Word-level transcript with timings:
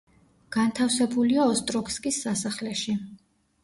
განთავსებულია 0.55 1.47
ოსტროგსკის 1.53 2.21
სასახლეში. 2.29 3.01